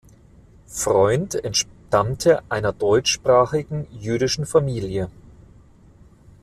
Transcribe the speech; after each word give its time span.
Freund 0.65 1.35
entstammte 1.45 2.41
einer 2.49 2.73
deutschsprachigen 2.73 3.85
jüdischen 3.91 4.47
Familie. 4.47 5.11